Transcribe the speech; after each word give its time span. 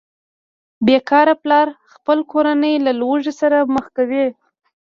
بې 0.85 0.97
کاره 1.09 1.35
پلار 1.43 1.67
خپله 1.93 2.21
کورنۍ 2.31 2.75
له 2.85 2.91
لوږې 2.99 3.33
سره 3.41 3.57
مخ 3.73 3.85
کوي 3.97 4.25